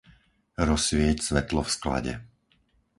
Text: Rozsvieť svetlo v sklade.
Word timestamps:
Rozsvieť 0.69 1.17
svetlo 1.29 1.61
v 1.63 1.69
sklade. 1.75 2.13